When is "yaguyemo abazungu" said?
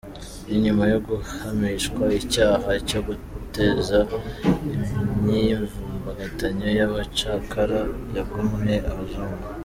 8.15-9.45